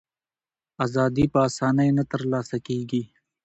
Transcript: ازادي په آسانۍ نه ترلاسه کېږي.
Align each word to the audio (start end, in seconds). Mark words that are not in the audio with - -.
ازادي 0.85 1.25
په 1.33 1.39
آسانۍ 1.47 1.89
نه 1.97 2.03
ترلاسه 2.11 2.57
کېږي. 2.67 3.03